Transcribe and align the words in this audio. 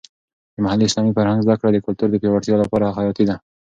د 0.55 0.57
محلي 0.65 0.85
اسلامي 0.87 1.11
فرهنګ 1.17 1.39
زده 1.45 1.55
کړه 1.59 1.69
د 1.73 1.77
کلتور 1.85 2.07
د 2.11 2.15
پیاوړتیا 2.21 2.55
لپاره 2.63 2.93
حیاتي 2.97 3.23
ده. 3.29 3.35